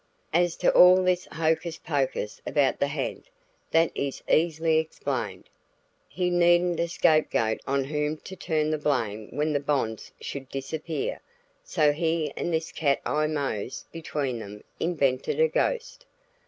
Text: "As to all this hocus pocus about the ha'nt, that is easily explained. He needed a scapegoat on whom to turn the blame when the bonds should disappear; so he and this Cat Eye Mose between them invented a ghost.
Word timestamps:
"As 0.33 0.55
to 0.55 0.71
all 0.73 1.03
this 1.03 1.27
hocus 1.31 1.77
pocus 1.77 2.41
about 2.43 2.79
the 2.79 2.87
ha'nt, 2.87 3.27
that 3.69 3.91
is 3.93 4.23
easily 4.27 4.79
explained. 4.79 5.47
He 6.07 6.31
needed 6.31 6.79
a 6.79 6.87
scapegoat 6.87 7.61
on 7.67 7.83
whom 7.83 8.17
to 8.17 8.35
turn 8.35 8.71
the 8.71 8.79
blame 8.79 9.27
when 9.29 9.53
the 9.53 9.59
bonds 9.59 10.11
should 10.19 10.49
disappear; 10.49 11.21
so 11.63 11.91
he 11.93 12.33
and 12.35 12.51
this 12.51 12.71
Cat 12.71 12.99
Eye 13.05 13.27
Mose 13.27 13.85
between 13.91 14.39
them 14.39 14.63
invented 14.79 15.39
a 15.39 15.47
ghost. 15.47 16.07